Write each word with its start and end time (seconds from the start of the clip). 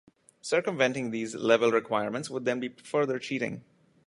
Circumventing 0.41 1.11
these 1.11 1.35
level 1.35 1.69
requirements 1.71 2.27
would 2.31 2.43
then 2.43 2.59
be 2.59 2.69
further 2.69 3.19
cheating. 3.19 3.63